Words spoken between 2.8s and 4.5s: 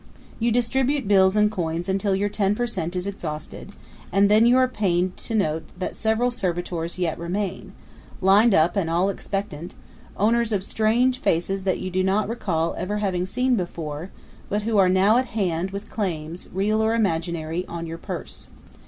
is exhausted, and then